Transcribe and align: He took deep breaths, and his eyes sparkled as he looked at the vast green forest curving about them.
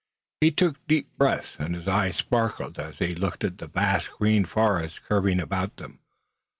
He 0.39 0.49
took 0.49 0.77
deep 0.87 1.15
breaths, 1.15 1.55
and 1.59 1.75
his 1.75 1.87
eyes 1.87 2.15
sparkled 2.15 2.79
as 2.79 2.97
he 2.97 3.13
looked 3.13 3.43
at 3.43 3.59
the 3.59 3.67
vast 3.67 4.09
green 4.13 4.45
forest 4.45 5.03
curving 5.03 5.39
about 5.39 5.77
them. 5.77 5.99